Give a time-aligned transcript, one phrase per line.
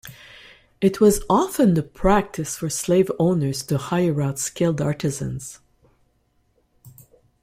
[0.81, 5.59] It was often the practice for slave owners to hire out skilled artisans.